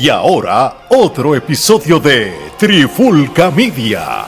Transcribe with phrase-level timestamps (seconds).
[0.00, 4.26] Y ahora, otro episodio de Trifulca Media.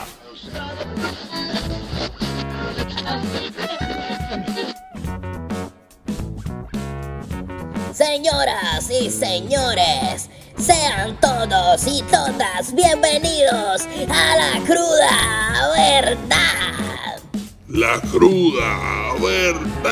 [7.93, 10.29] Señoras y señores,
[10.59, 17.21] sean todos y todas bienvenidos a la cruda verdad.
[17.69, 19.91] La cruda verdad.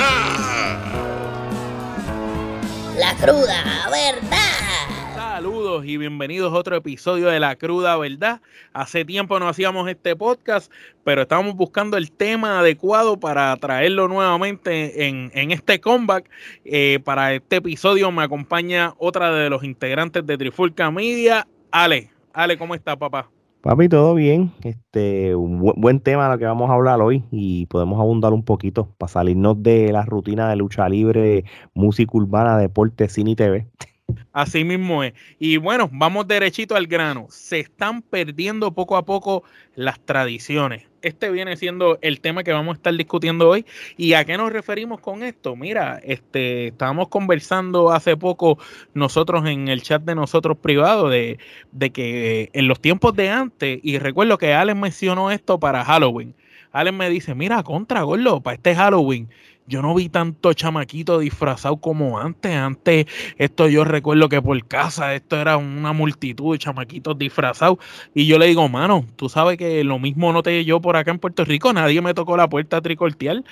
[2.96, 4.97] La cruda verdad.
[5.30, 8.40] Saludos y bienvenidos a otro episodio de La Cruda Verdad.
[8.72, 10.72] Hace tiempo no hacíamos este podcast,
[11.04, 16.28] pero estábamos buscando el tema adecuado para traerlo nuevamente en, en este comeback.
[16.64, 22.10] Eh, para este episodio me acompaña otra de los integrantes de Trifulca Media, Ale.
[22.32, 23.30] Ale, ¿cómo está, papá?
[23.60, 24.50] Papi, todo bien.
[24.64, 28.44] Este, un bu- buen tema lo que vamos a hablar hoy y podemos abundar un
[28.44, 33.66] poquito para salirnos de la rutina de lucha libre, música urbana, deporte, cine y TV.
[34.32, 35.14] Así mismo es.
[35.38, 37.26] Y bueno, vamos derechito al grano.
[37.28, 39.42] Se están perdiendo poco a poco
[39.74, 40.84] las tradiciones.
[41.02, 43.66] Este viene siendo el tema que vamos a estar discutiendo hoy.
[43.96, 45.56] ¿Y a qué nos referimos con esto?
[45.56, 48.58] Mira, este, estábamos conversando hace poco
[48.94, 51.38] nosotros en el chat de nosotros privado de,
[51.72, 55.84] de que eh, en los tiempos de antes, y recuerdo que Allen mencionó esto para
[55.84, 56.34] Halloween.
[56.70, 59.28] Allen me dice, mira, contra Gordo, para este Halloween,
[59.68, 62.56] yo no vi tanto chamaquito disfrazado como antes.
[62.56, 67.78] Antes, esto yo recuerdo que por casa, esto era una multitud de chamaquitos disfrazados.
[68.14, 71.18] Y yo le digo, mano, tú sabes que lo mismo noté yo por acá en
[71.18, 71.72] Puerto Rico.
[71.72, 73.44] Nadie me tocó la puerta a tricortear.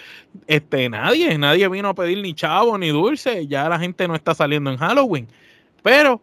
[0.47, 3.47] Este, nadie, nadie vino a pedir ni chavo ni dulce.
[3.47, 5.29] Ya la gente no está saliendo en Halloween.
[5.83, 6.23] Pero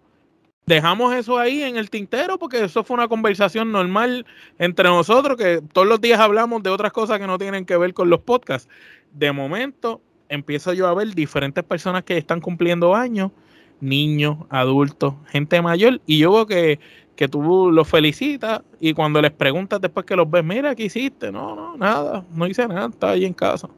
[0.65, 4.25] dejamos eso ahí en el tintero porque eso fue una conversación normal
[4.59, 7.93] entre nosotros que todos los días hablamos de otras cosas que no tienen que ver
[7.93, 8.69] con los podcasts.
[9.13, 13.31] De momento empiezo yo a ver diferentes personas que están cumpliendo años,
[13.79, 16.79] niños, adultos, gente mayor, y yo veo que,
[17.15, 21.31] que tú los felicitas y cuando les preguntas después que los ves, mira, ¿qué hiciste?
[21.31, 23.69] No, no, nada, no hice nada, estaba ahí en casa.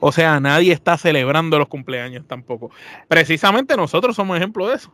[0.00, 2.70] O sea, nadie está celebrando los cumpleaños tampoco.
[3.06, 4.92] Precisamente nosotros somos ejemplo de eso.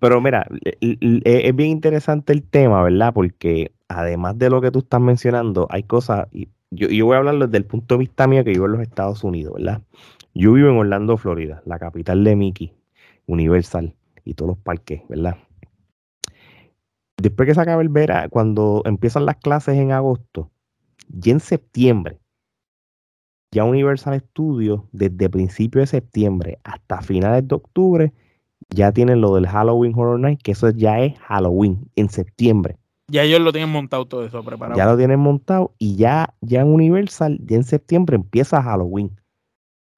[0.00, 0.46] Pero mira,
[0.80, 3.14] es bien interesante el tema, ¿verdad?
[3.14, 6.26] Porque además de lo que tú estás mencionando, hay cosas,
[6.72, 8.80] yo, yo voy a hablar desde el punto de vista mío que vivo en los
[8.80, 9.82] Estados Unidos, ¿verdad?
[10.34, 12.72] Yo vivo en Orlando, Florida, la capital de Mickey,
[13.26, 13.94] Universal
[14.24, 15.36] y todos los parques, ¿verdad?
[17.18, 20.50] Después que se acaba el verano, cuando empiezan las clases en agosto,
[21.08, 22.18] ya en septiembre,
[23.52, 28.12] ya Universal Studios, desde principios de septiembre hasta finales de octubre,
[28.70, 32.78] ya tienen lo del Halloween Horror Night, que eso ya es Halloween, en septiembre.
[33.12, 34.78] Ya ellos lo tienen montado todo eso preparado.
[34.78, 39.10] Ya lo tienen montado y ya, ya en Universal, ya en septiembre empieza Halloween.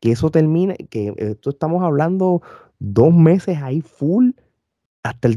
[0.01, 2.43] Que eso termine, que esto estamos hablando
[2.81, 4.31] dos meses ahí full
[5.05, 5.29] hasta,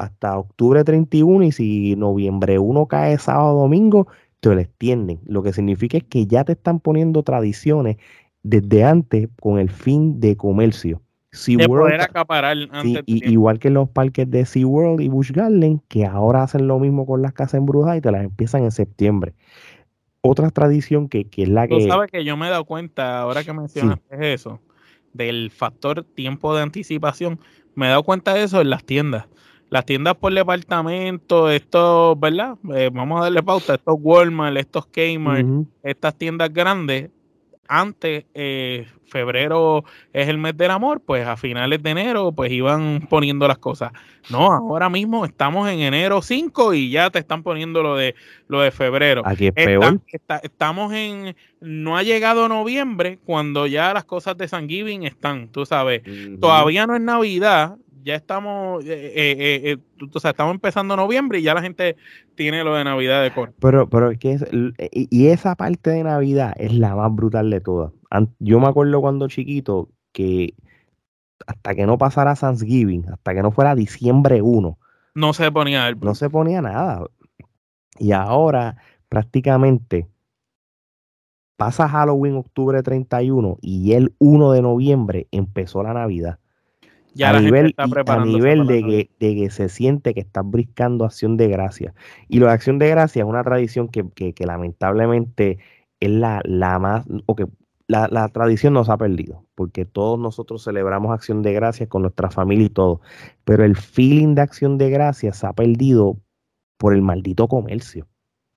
[0.00, 4.08] hasta octubre 31 y si noviembre 1 cae sábado domingo,
[4.40, 5.20] te lo extienden.
[5.24, 7.98] Lo que significa es que ya te están poniendo tradiciones
[8.42, 11.00] desde antes con el fin de comercio.
[11.32, 15.08] De SeaWorld poder ta- acaparar Sí, antes y- igual que los parques de SeaWorld y
[15.08, 18.64] Busch Garden, que ahora hacen lo mismo con las casas embrujadas y te las empiezan
[18.64, 19.34] en septiembre.
[20.20, 21.88] Otra tradición que, que es la Tú que...
[21.88, 24.60] sabes que yo me he dado cuenta, ahora que mencionaste eso,
[25.12, 27.40] del factor tiempo de anticipación,
[27.74, 29.26] me he dado cuenta de eso en las tiendas.
[29.70, 32.56] Las tiendas por departamento, estos, ¿verdad?
[32.74, 37.10] Eh, vamos a darle pauta, estos Walmart, estos Kmart, Ujú, estas tiendas grandes,
[37.80, 43.06] antes, eh, febrero es el mes del amor, pues a finales de enero, pues iban
[43.10, 43.92] poniendo las cosas.
[44.30, 48.14] No, ahora mismo estamos en enero 5 y ya te están poniendo lo de,
[48.48, 49.22] lo de febrero.
[49.24, 50.00] Aquí es peor.
[50.06, 51.34] está- estamos en.
[51.60, 56.02] No ha llegado noviembre cuando ya las cosas de San Giving están, tú sabes.
[56.40, 58.84] Todavía no es Navidad, ya estamos.
[58.84, 61.96] eh, eh, eh, tú sabes, estamos empezando noviembre y ya la gente
[62.34, 63.52] tiene lo de Navidad de cor.
[63.60, 64.46] Pero, pero es que es-
[64.90, 67.92] y esa parte de Navidad es la más brutal de todas.
[68.38, 70.54] Yo me acuerdo cuando chiquito que
[71.46, 74.78] hasta que no pasara Thanksgiving, hasta que no fuera diciembre 1,
[75.14, 75.98] No se ponía el.
[76.00, 77.04] no se ponía nada.
[77.98, 78.76] Y ahora
[79.08, 80.08] prácticamente
[81.56, 86.38] pasa Halloween octubre 31 y el 1 de noviembre empezó la Navidad.
[87.14, 90.20] Ya a la gente nivel, está a nivel de que, de que se siente que
[90.20, 91.94] estás briscando acción de gracia.
[92.28, 95.58] Y lo de acción de gracia es una tradición que, que- que lamentablemente
[96.00, 97.46] es la, la más, o que
[97.86, 102.30] la, la tradición nos ha perdido, porque todos nosotros celebramos acción de gracias con nuestra
[102.30, 103.00] familia y todo,
[103.44, 106.16] pero el feeling de acción de gracias se ha perdido
[106.78, 108.06] por el maldito comercio.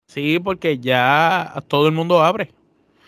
[0.08, 2.52] Sí, porque ya todo el mundo abre.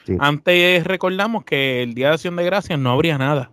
[0.06, 0.16] Sí.
[0.20, 3.52] Antes recordamos que el Día de Acción de Gracias no habría nada.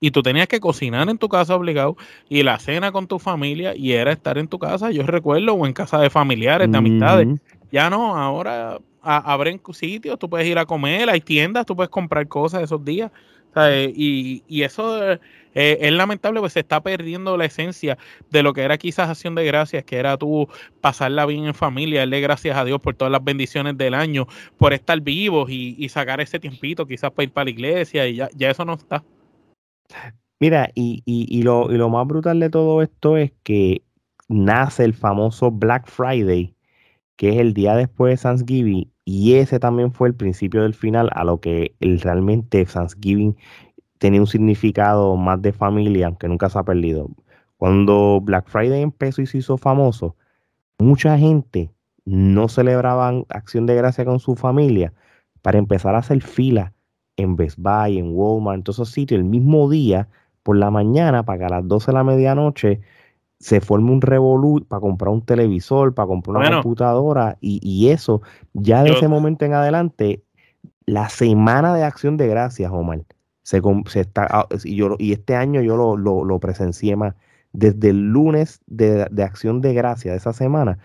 [0.00, 1.96] Y tú tenías que cocinar en tu casa obligado
[2.28, 5.66] y la cena con tu familia y era estar en tu casa, yo recuerdo, o
[5.66, 7.28] en casa de familiares, de amistades.
[7.72, 12.26] Ya no, ahora abren sitios, tú puedes ir a comer, hay tiendas, tú puedes comprar
[12.28, 13.10] cosas esos días.
[13.94, 15.18] Y, y, eso eh,
[15.54, 17.96] es lamentable, pues se está perdiendo la esencia
[18.28, 20.46] de lo que era quizás acción de gracias, que era tú
[20.82, 24.26] pasarla bien en familia, darle gracias a Dios por todas las bendiciones del año,
[24.58, 28.16] por estar vivos y, y sacar ese tiempito quizás para ir para la iglesia y
[28.16, 29.02] ya, ya eso no está.
[30.38, 33.82] Mira, y, y, lo, y lo más brutal de todo esto es que
[34.28, 36.54] nace el famoso Black Friday,
[37.16, 41.10] que es el día después de Thanksgiving, y ese también fue el principio del final
[41.14, 43.36] a lo que el, realmente Thanksgiving
[43.98, 47.08] tenía un significado más de familia, aunque nunca se ha perdido.
[47.56, 50.16] Cuando Black Friday empezó y se hizo famoso,
[50.78, 51.72] mucha gente
[52.04, 54.92] no celebraban acción de gracia con su familia
[55.42, 56.74] para empezar a hacer fila
[57.16, 60.08] en Best Buy, en Walmart, en todos esos sitios, el mismo día,
[60.42, 62.80] por la mañana, para que a las 12 de la medianoche
[63.38, 68.22] se forme un revolú para comprar un televisor, para comprar una computadora, y, eso,
[68.54, 70.22] ya de ese momento en adelante,
[70.86, 73.02] la semana de acción de gracias, Omar,
[73.42, 77.14] se, se está, ah, y, yo, y este año yo lo, lo, lo presencié más,
[77.52, 80.78] desde el lunes de, de acción de gracias de esa semana,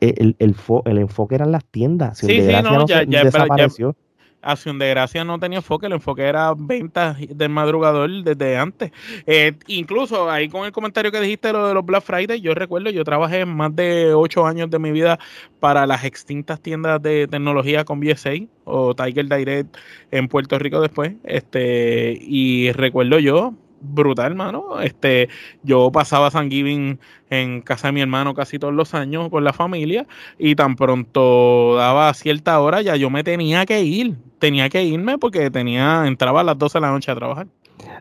[0.00, 2.18] el, el, el, enfoque eran las tiendas.
[2.18, 3.96] Sí, sí, no, ya, ya, desapareció.
[4.44, 8.92] Acción de Gracia no tenía enfoque, el enfoque era ventas del madrugador desde antes.
[9.26, 12.90] Eh, incluso ahí con el comentario que dijiste lo de los Black Friday, yo recuerdo,
[12.90, 15.18] yo trabajé más de ocho años de mi vida
[15.60, 18.32] para las extintas tiendas de tecnología con BSA
[18.64, 19.76] o Tiger Direct
[20.10, 21.14] en Puerto Rico después.
[21.24, 24.80] Este, y recuerdo yo, brutal, mano.
[24.80, 25.28] Este,
[25.62, 26.98] yo pasaba San Giving
[27.30, 30.06] en casa de mi hermano casi todos los años con la familia
[30.38, 35.18] y tan pronto daba cierta hora ya yo me tenía que ir, tenía que irme
[35.18, 37.46] porque tenía entraba a las 12 de la noche a trabajar.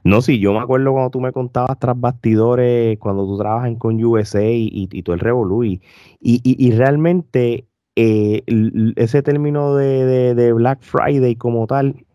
[0.03, 3.75] No, sí, yo me acuerdo cuando tú me contabas tras bastidores, cuando tú trabajas en
[3.75, 5.81] con USA y, y, todo el Revolu, y,
[6.21, 8.43] y, realmente eh,
[8.95, 12.05] ese término de, de, Black Friday como tal,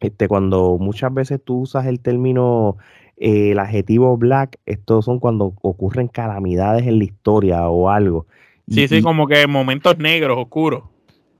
[0.00, 2.76] este, cuando muchas veces tú usas el término
[3.20, 8.26] el adjetivo black, estos son cuando ocurren calamidades en la historia o algo.
[8.66, 10.84] Sí, sí, como que momentos negros, oscuros.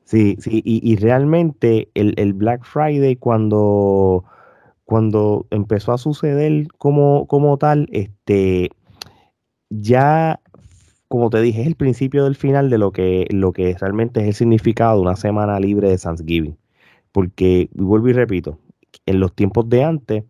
[0.04, 4.24] Sí, sí, y, realmente el, Black Friday cuando,
[4.84, 8.70] cuando empezó a suceder como, como tal, este,
[9.70, 10.40] ya,
[11.06, 14.26] como te dije, es el principio del final de lo que, lo que realmente es
[14.26, 16.56] el significado de una semana libre de Thanksgiving.
[17.12, 18.58] Porque, vuelvo y repito,
[19.06, 20.24] en los tiempos de antes,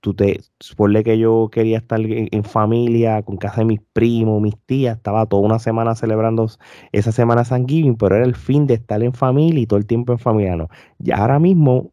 [0.00, 4.58] tú te, suponle que yo quería estar en, familia, con casa de mis primos, mis
[4.66, 6.48] tías, estaba toda una semana celebrando
[6.92, 9.86] esa semana San Giving, pero era el fin de estar en familia y todo el
[9.86, 10.68] tiempo en familia, no.
[10.98, 11.92] Ya ahora mismo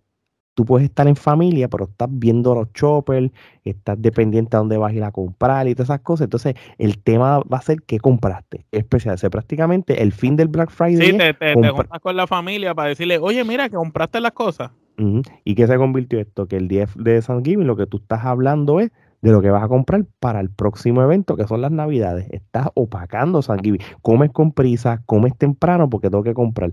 [0.55, 3.29] tú puedes estar en familia, pero estás viendo los choppers,
[3.63, 6.25] estás dependiente a dónde vas a ir a comprar y todas esas cosas.
[6.25, 8.65] Entonces, el tema va a ser qué compraste.
[8.71, 11.11] Especial, o prácticamente el fin del Black Friday.
[11.11, 14.31] Sí, te, te, te juntas con la familia para decirle, oye, mira, que compraste las
[14.31, 14.71] cosas.
[14.97, 16.47] ¿Y qué se convirtió esto?
[16.47, 18.91] Que el día de Thanksgiving lo que tú estás hablando es
[19.21, 22.27] de lo que vas a comprar para el próximo evento, que son las navidades.
[22.31, 23.81] Estás opacando Thanksgiving.
[24.01, 26.71] Comes con prisa, comes temprano porque tengo que comprar.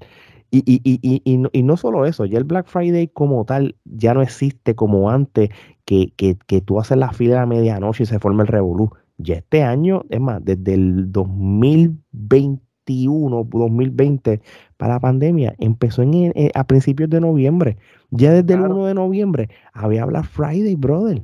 [0.51, 3.77] Y, y, y, y, no, y no solo eso, ya el Black Friday como tal
[3.85, 5.51] ya no existe como antes,
[5.85, 8.91] que, que, que tú haces la fila a medianoche y se forma el revolú.
[9.19, 14.41] Ya este año, es más, desde el 2021, 2020,
[14.77, 17.77] para la pandemia, empezó en, eh, a principios de noviembre.
[18.11, 21.23] Ya desde el 1 de noviembre había Black Friday, brother.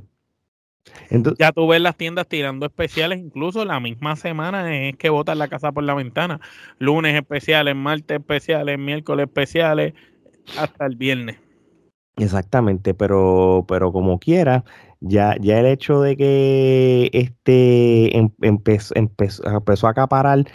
[1.09, 5.37] Entonces, ya tú ves las tiendas tirando especiales, incluso la misma semana es que botan
[5.37, 6.39] la casa por la ventana.
[6.79, 9.93] Lunes especiales, martes especiales, miércoles especiales,
[10.57, 11.37] hasta el viernes.
[12.17, 14.63] Exactamente, pero, pero como quiera,
[14.99, 20.45] ya, ya el hecho de que este em, empezó, empezó, a acaparar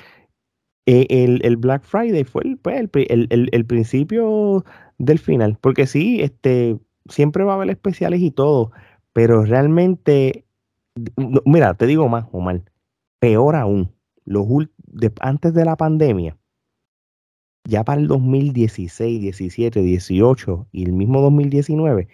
[0.87, 2.77] eh, el, Black Friday fue pues,
[3.09, 4.65] el, el, el, principio
[4.99, 5.59] del final.
[5.61, 6.79] Porque sí, este,
[7.09, 8.73] siempre va a haber especiales y todo,
[9.13, 10.45] pero realmente,
[11.45, 12.63] mira, te digo más, Omar,
[13.19, 13.93] peor aún,
[14.25, 14.47] los,
[15.21, 16.37] antes de la pandemia,
[17.65, 22.09] ya para el 2016, 17, 18 y el mismo 2019,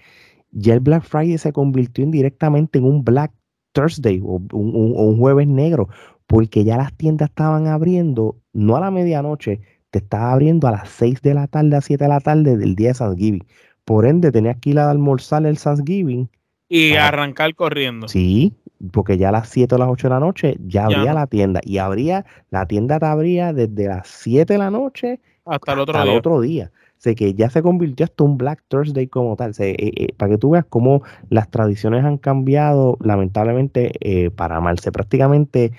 [0.50, 3.32] ya el Black Friday se convirtió indirectamente en un Black
[3.72, 5.88] Thursday o un, un, jueves negro,
[6.32, 9.60] porque ya las tiendas estaban abriendo, no a la medianoche,
[9.90, 12.74] te estaba abriendo a las 6 de la tarde, a 7 de la tarde del
[12.74, 13.44] día de Thanksgiving.
[13.84, 16.30] Por ende, tenías que ir a almorzar el Thanksgiving.
[16.70, 18.08] Y arrancar corriendo.
[18.08, 18.54] Sí,
[18.92, 21.60] porque ya a las 7 o las 8 de la noche ya abría la tienda.
[21.64, 25.92] Y abría, la tienda te abría desde las 7 de la noche hasta el otro
[25.92, 26.12] día.
[26.12, 26.72] El otro día.
[26.96, 29.50] sé que ya se convirtió hasta un Black Thursday como tal.
[29.58, 34.78] Eh, eh, para que tú veas cómo las tradiciones han cambiado, lamentablemente, eh, para mal.
[34.78, 35.72] Se prácticamente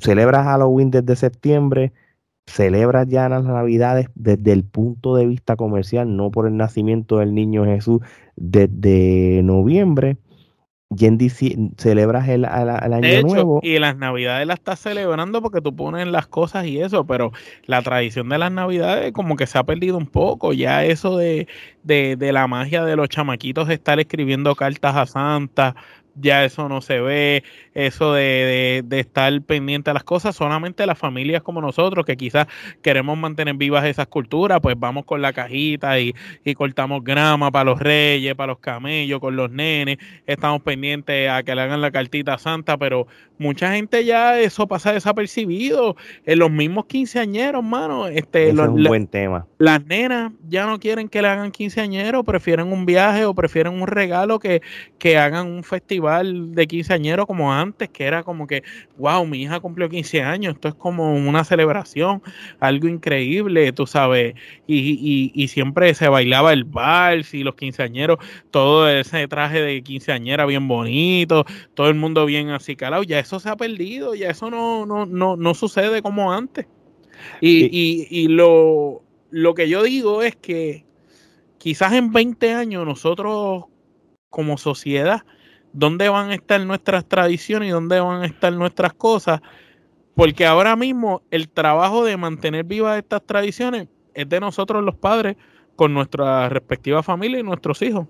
[0.00, 1.92] celebra Halloween desde septiembre,
[2.46, 7.34] celebra ya las navidades desde el punto de vista comercial, no por el nacimiento del
[7.34, 8.00] niño Jesús
[8.36, 10.18] desde noviembre
[10.98, 13.60] y en celebras el, año nuevo.
[13.62, 17.32] Y las navidades las estás celebrando porque tú pones las cosas y eso, pero
[17.66, 20.52] la tradición de las navidades como que se ha perdido un poco.
[20.52, 21.48] Ya eso de,
[21.82, 25.76] de, de la magia de los chamaquitos estar escribiendo cartas a Santa,
[26.14, 30.98] ya eso no se ve, eso de, de, estar pendiente a las cosas, solamente las
[30.98, 32.46] familias como nosotros que quizás
[32.82, 36.14] queremos mantener vivas esas culturas, pues vamos con la cajita y,
[36.44, 41.42] y, cortamos grama para los reyes, para los camellos, con los nenes, estamos pendientes a
[41.42, 43.06] que le hagan la cartita santa, pero
[43.38, 49.06] mucha gente ya eso pasa desapercibido, en los mismos quinceañeros, mano, este, es un buen
[49.06, 49.46] tema.
[49.58, 53.86] Las nenas ya no quieren que le hagan quinceañeros, prefieren un viaje o prefieren un
[53.86, 54.62] regalo que,
[54.98, 58.62] que hagan un festival de quinceañero como antes, que era como que,
[58.98, 62.22] wow, mi hija cumplió 15 años, esto es como una celebración,
[62.60, 64.34] algo increíble, tú sabes,
[64.66, 68.18] y, y, siempre se bailaba el vals y los quinceañeros,
[68.50, 71.44] todo ese traje de quinceañera bien bonito,
[71.74, 75.06] todo el mundo bien así calado, ya eso se ha perdido, ya eso no, no,
[75.06, 76.66] no, no sucede como antes.
[77.40, 80.84] Y, y, y lo, lo que yo digo es que
[81.58, 83.64] quizás en 20 años nosotros
[84.30, 85.22] como sociedad
[85.72, 89.40] dónde van a estar nuestras tradiciones y dónde van a estar nuestras cosas,
[90.14, 95.36] porque ahora mismo el trabajo de mantener vivas estas tradiciones es de nosotros los padres
[95.76, 98.06] con nuestra respectiva familia y nuestros hijos.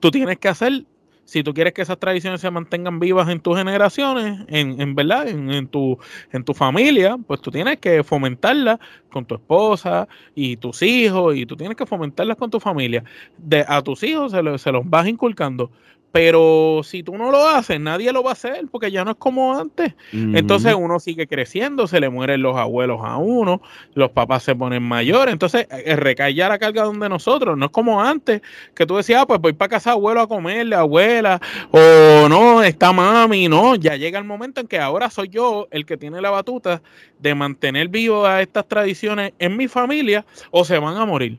[0.00, 0.84] Tú tienes que hacer,
[1.24, 5.28] si tú quieres que esas tradiciones se mantengan vivas en tus generaciones, en, en verdad,
[5.28, 5.98] en, tu,
[6.30, 8.78] en tu familia, pues tú tienes que fomentarlas
[9.10, 13.02] con tu esposa y tus hijos, y tú tienes que fomentarlas con tu familia.
[13.38, 15.70] De, a tus hijos se los vas inculcando.
[16.12, 19.16] Pero si tú no lo haces, nadie lo va a hacer porque ya no es
[19.16, 19.94] como antes.
[20.12, 23.62] Entonces uno sigue creciendo, se le mueren los abuelos a uno,
[23.94, 25.32] los papás se ponen mayores.
[25.32, 27.56] Entonces eh, recae ya la carga donde nosotros.
[27.56, 28.42] No es como antes
[28.74, 31.40] que tú decías, ah, pues voy para casa abuelo a comerle, abuela,
[31.70, 33.48] o no, está mami.
[33.48, 36.82] No, ya llega el momento en que ahora soy yo el que tiene la batuta
[37.20, 41.38] de mantener vivo a estas tradiciones en mi familia o se van a morir.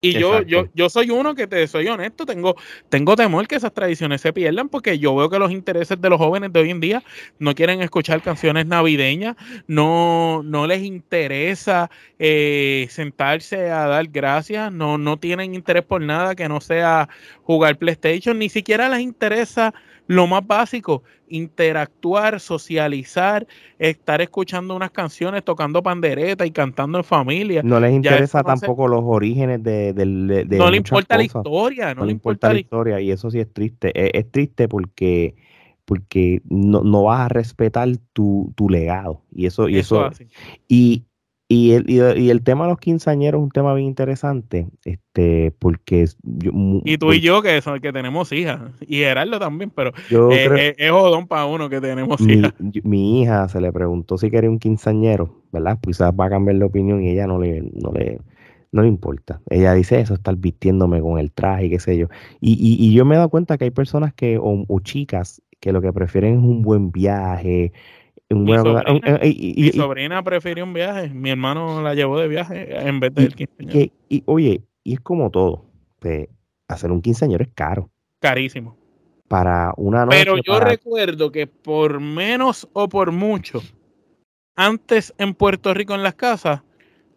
[0.00, 2.54] Y yo, yo, yo soy uno que te soy honesto, tengo,
[2.88, 6.18] tengo temor que esas tradiciones se pierdan porque yo veo que los intereses de los
[6.18, 7.02] jóvenes de hoy en día
[7.40, 9.34] no quieren escuchar canciones navideñas,
[9.66, 11.90] no, no les interesa
[12.20, 17.08] eh, sentarse a dar gracias, no, no tienen interés por nada que no sea
[17.42, 19.74] jugar PlayStation, ni siquiera les interesa
[20.08, 23.46] lo más básico, interactuar, socializar,
[23.78, 27.62] estar escuchando unas canciones, tocando pandereta y cantando en familia.
[27.62, 32.06] No les interesa tampoco los orígenes de, de, de No le importa la historia, no,
[32.06, 33.00] le importa, la historia.
[33.00, 33.92] Y eso sí es triste.
[34.18, 35.36] Es, triste porque
[35.84, 39.22] porque no, no, vas a respetar tu, tu legado.
[39.34, 40.10] Y eso, y eso,
[40.68, 41.04] y,
[41.50, 46.04] y el, y, el tema de los quinceañeros es un tema bien interesante, este, porque
[46.84, 51.26] y tú y yo que son que tenemos hijas, y Gerardo también, pero es, jodón
[51.26, 52.52] para uno que tenemos hijas.
[52.84, 55.78] Mi hija se le preguntó si quería un quinceañero, ¿verdad?
[55.80, 58.20] Pues quizás va a cambiar de opinión y ella no le, no le,
[58.70, 59.40] no le importa.
[59.48, 62.08] Ella dice eso, estar vistiéndome con el traje y qué sé yo.
[62.42, 65.40] Y, y, y yo me he dado cuenta que hay personas que, o, o chicas,
[65.60, 67.72] que lo que prefieren es un buen viaje,
[68.30, 71.08] mi, sobrina, prefirió un viaje.
[71.08, 73.92] Mi hermano la llevó de viaje en vez del quinceañero.
[74.08, 75.64] Y, oye, y es como todo.
[75.98, 76.28] Pues,
[76.68, 77.90] hacer un quinceañero es caro.
[78.20, 78.76] Carísimo.
[79.28, 80.18] Para una noche.
[80.18, 83.62] Pero yo recuerdo que por menos o por mucho,
[84.56, 86.62] antes en Puerto Rico en las casas,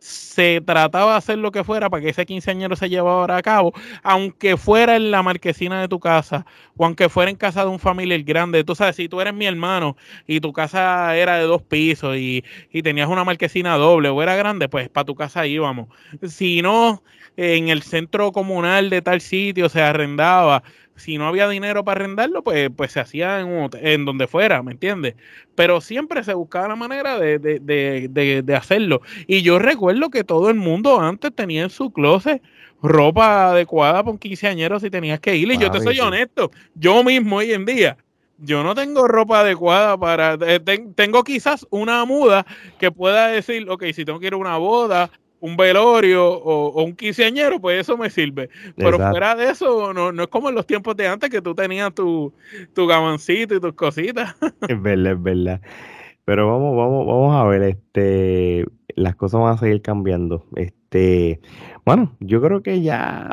[0.02, 3.72] se trataba de hacer lo que fuera para que ese quinceañero se llevara a cabo,
[4.02, 6.44] aunque fuera en la marquesina de tu casa
[6.76, 8.64] o aunque fuera en casa de un familiar grande.
[8.64, 12.44] Tú sabes, si tú eres mi hermano y tu casa era de dos pisos y,
[12.72, 15.88] y tenías una marquesina doble o era grande, pues para tu casa íbamos.
[16.28, 17.04] Si no,
[17.38, 20.64] en el centro comunal de tal sitio se arrendaba
[20.96, 24.74] si no había dinero para arrendarlo, pues, pues se hacía en, en donde fuera, ¿me
[24.74, 25.16] entiendes?
[25.56, 29.02] Pero siempre se buscaba la manera de, de, de, de, hacerlo.
[29.28, 32.42] Y yo recuerdo que todo el mundo antes tenía en su closet
[32.82, 35.52] ropa adecuada para un quinceañero si tenías que ir.
[35.52, 37.98] Y yo te soy honesto, yo mismo hoy en día,
[38.38, 40.38] yo no tengo ropa adecuada para.
[40.42, 40.60] Eh,
[40.96, 42.46] tengo quizás una muda
[42.80, 46.96] que pueda decir, ok, si tengo que ir a una boda un velorio o, un
[46.96, 48.50] quinceañero, pues eso me sirve.
[48.78, 51.54] Pero fuera de eso, no, no es como en los tiempos de antes que tú
[51.54, 52.34] tenías tu,
[52.74, 54.36] tu gabancito y tus cositas.
[54.68, 55.62] Es verdad, es verdad.
[56.24, 60.46] Pero vamos, vamos, vamos a ver, este, las cosas van a seguir cambiando.
[60.56, 61.40] Este,
[61.86, 63.30] bueno, yo creo que ya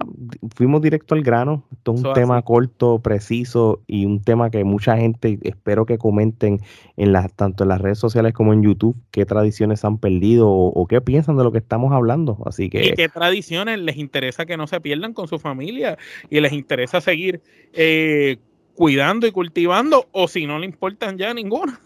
[0.54, 1.64] fuimos directo al grano.
[1.72, 6.60] Esto es un tema corto, preciso y un tema que mucha gente espero que comenten
[6.96, 10.86] en las, tanto en las redes sociales como en YouTube qué tradiciones han perdido o,
[10.86, 12.38] qué piensan de lo que estamos hablando.
[12.46, 15.98] Así que y qué tradiciones les interesa que no se pierdan con su familia
[16.30, 18.38] y les interesa seguir eh,
[18.74, 21.80] cuidando y cultivando o si no le importan ya ninguna.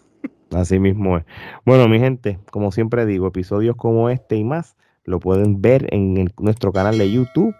[0.55, 1.25] Así mismo es.
[1.65, 6.31] Bueno, mi gente, como siempre digo, episodios como este y más lo pueden ver en
[6.39, 7.53] nuestro canal de YouTube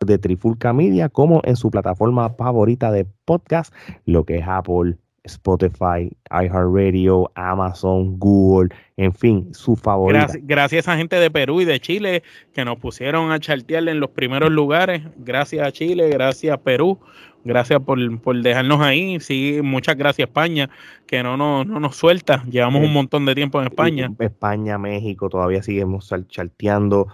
[0.00, 3.74] de Trifulca Media, como en su plataforma favorita de podcast,
[4.04, 10.28] lo que es Apple, Spotify, iHeartRadio, Amazon, Google, en fin, su favorita.
[10.42, 14.10] Gracias, a gente de Perú y de Chile que nos pusieron a chartear en los
[14.10, 15.02] primeros lugares.
[15.16, 17.00] Gracias a Chile, gracias a Perú.
[17.46, 19.20] Gracias por, dejarnos ahí.
[19.20, 20.68] Sí, muchas gracias España,
[21.06, 22.42] que no, no, no nos suelta.
[22.50, 24.10] Llevamos un montón de tiempo en España.
[24.18, 27.06] España, México, todavía seguimos charteando.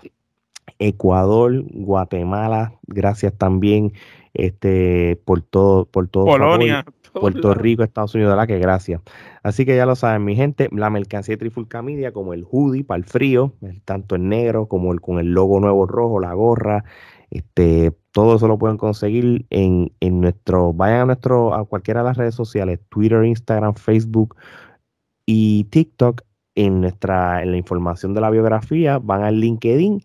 [0.79, 3.93] Ecuador, Guatemala, gracias también
[4.33, 6.25] este por todo, por todo.
[6.25, 6.85] Polonia.
[7.13, 9.03] Puerto Rico, Estados Unidos, la que gracias.
[9.43, 12.85] Así que ya lo saben, mi gente, la mercancía de Trifulca Media, como el hoodie
[12.85, 13.53] para el frío,
[13.85, 16.85] tanto en negro como el con el logo nuevo rojo, la gorra,
[17.31, 22.17] este, todo eso lo pueden conseguir en, nuestro, vayan a nuestro, a cualquiera de las
[22.17, 24.37] redes sociales, Twitter, Instagram, Facebook
[25.27, 26.23] y TikTok,
[26.55, 30.03] en nuestra, en la información de la biografía, van al LinkedIn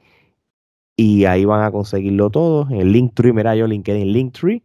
[0.96, 2.68] y ahí van a conseguirlo todo.
[2.70, 4.64] En el Linktree, mira yo LinkedIn Linktree,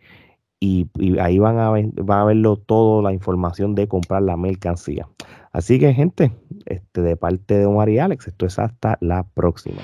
[0.61, 5.09] y, y ahí van a, van a verlo todo, la información de comprar la mercancía.
[5.53, 6.33] Así que, gente,
[6.67, 9.83] este, de parte de Omar y Alex, esto es hasta la próxima.